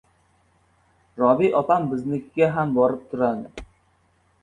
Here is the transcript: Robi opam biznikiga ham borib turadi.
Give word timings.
Robi 1.23 1.51
opam 1.61 1.87
biznikiga 1.93 2.51
ham 2.59 2.75
borib 2.81 3.07
turadi. 3.15 3.67